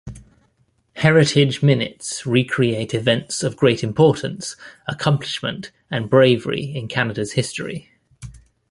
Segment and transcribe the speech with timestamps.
[0.95, 4.55] Heritage Minutes recreate events of great importance,
[4.87, 7.91] accomplishment, and bravery in Canada's history.